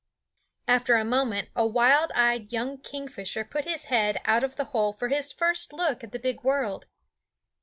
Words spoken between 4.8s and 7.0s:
for his first look at the big world.